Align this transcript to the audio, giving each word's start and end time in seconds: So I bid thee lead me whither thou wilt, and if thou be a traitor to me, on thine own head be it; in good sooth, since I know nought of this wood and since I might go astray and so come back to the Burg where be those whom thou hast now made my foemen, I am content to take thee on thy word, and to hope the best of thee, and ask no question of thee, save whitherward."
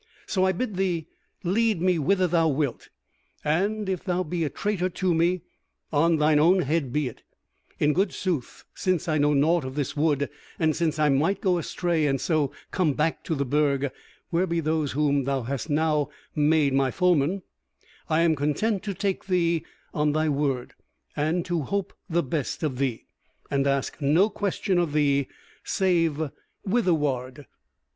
So 0.25 0.47
I 0.47 0.51
bid 0.51 0.77
thee 0.77 1.05
lead 1.43 1.79
me 1.79 1.99
whither 1.99 2.25
thou 2.25 2.47
wilt, 2.47 2.89
and 3.43 3.87
if 3.87 4.03
thou 4.03 4.23
be 4.23 4.43
a 4.43 4.49
traitor 4.49 4.89
to 4.89 5.13
me, 5.13 5.43
on 5.93 6.15
thine 6.15 6.39
own 6.39 6.63
head 6.63 6.91
be 6.91 7.07
it; 7.07 7.21
in 7.77 7.93
good 7.93 8.11
sooth, 8.11 8.65
since 8.73 9.07
I 9.07 9.19
know 9.19 9.35
nought 9.35 9.63
of 9.63 9.75
this 9.75 9.95
wood 9.95 10.27
and 10.57 10.75
since 10.75 10.97
I 10.97 11.09
might 11.09 11.39
go 11.39 11.59
astray 11.59 12.07
and 12.07 12.19
so 12.19 12.51
come 12.71 12.93
back 12.93 13.23
to 13.25 13.35
the 13.35 13.45
Burg 13.45 13.91
where 14.31 14.47
be 14.47 14.59
those 14.59 14.93
whom 14.93 15.25
thou 15.25 15.43
hast 15.43 15.69
now 15.69 16.09
made 16.33 16.73
my 16.73 16.89
foemen, 16.89 17.43
I 18.09 18.21
am 18.21 18.35
content 18.35 18.81
to 18.85 18.95
take 18.95 19.25
thee 19.25 19.63
on 19.93 20.13
thy 20.13 20.29
word, 20.29 20.73
and 21.15 21.45
to 21.45 21.61
hope 21.61 21.93
the 22.09 22.23
best 22.23 22.63
of 22.63 22.79
thee, 22.79 23.05
and 23.51 23.67
ask 23.67 24.01
no 24.01 24.31
question 24.31 24.79
of 24.79 24.93
thee, 24.93 25.27
save 25.63 26.31
whitherward." 26.65 27.45